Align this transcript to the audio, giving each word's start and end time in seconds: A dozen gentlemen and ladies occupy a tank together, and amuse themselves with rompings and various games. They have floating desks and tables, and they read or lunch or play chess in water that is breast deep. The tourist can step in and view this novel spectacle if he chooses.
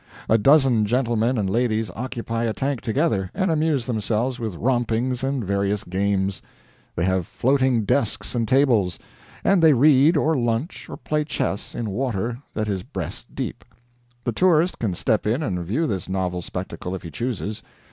A 0.27 0.39
dozen 0.39 0.83
gentlemen 0.85 1.37
and 1.37 1.47
ladies 1.47 1.91
occupy 1.95 2.45
a 2.45 2.53
tank 2.53 2.81
together, 2.81 3.29
and 3.35 3.51
amuse 3.51 3.85
themselves 3.85 4.39
with 4.39 4.55
rompings 4.55 5.23
and 5.23 5.45
various 5.45 5.83
games. 5.83 6.41
They 6.95 7.03
have 7.05 7.27
floating 7.27 7.83
desks 7.85 8.33
and 8.33 8.47
tables, 8.47 8.97
and 9.43 9.61
they 9.61 9.73
read 9.73 10.17
or 10.17 10.33
lunch 10.33 10.89
or 10.89 10.97
play 10.97 11.23
chess 11.23 11.75
in 11.75 11.91
water 11.91 12.39
that 12.55 12.67
is 12.67 12.81
breast 12.81 13.27
deep. 13.35 13.63
The 14.23 14.31
tourist 14.31 14.79
can 14.79 14.95
step 14.95 15.27
in 15.27 15.43
and 15.43 15.63
view 15.63 15.85
this 15.85 16.09
novel 16.09 16.41
spectacle 16.41 16.95
if 16.95 17.03
he 17.03 17.11
chooses. 17.11 17.61